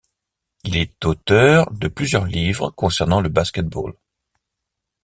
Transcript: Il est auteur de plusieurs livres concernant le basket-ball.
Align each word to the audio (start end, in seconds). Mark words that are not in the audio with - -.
Il 0.63 0.77
est 0.77 1.05
auteur 1.05 1.69
de 1.69 1.87
plusieurs 1.87 2.25
livres 2.25 2.71
concernant 2.71 3.21
le 3.21 3.29
basket-ball. 3.29 3.93